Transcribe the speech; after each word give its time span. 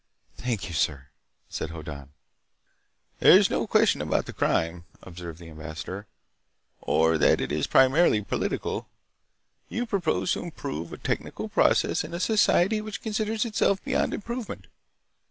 "Thank 0.35 0.67
you, 0.67 0.73
sir," 0.73 1.09
said 1.47 1.69
Hoddan. 1.69 2.09
"There's 3.19 3.51
no 3.51 3.67
question 3.67 4.01
about 4.01 4.25
the 4.25 4.33
crime," 4.33 4.85
observed 5.03 5.37
the 5.37 5.51
ambassador, 5.51 6.07
"or 6.79 7.19
that 7.19 7.39
it 7.39 7.51
is 7.51 7.67
primarily 7.67 8.23
political. 8.23 8.87
You 9.69 9.85
proposed 9.85 10.33
to 10.33 10.41
improve 10.41 10.91
a 10.91 10.97
technical 10.97 11.49
process 11.49 12.03
in 12.03 12.15
a 12.15 12.19
society 12.19 12.81
which 12.81 13.03
considers 13.03 13.45
itself 13.45 13.83
beyond 13.83 14.15
improvement. 14.15 14.65